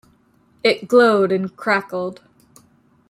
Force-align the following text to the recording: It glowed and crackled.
It 0.63 0.87
glowed 0.87 1.31
and 1.31 1.55
crackled. 1.55 2.21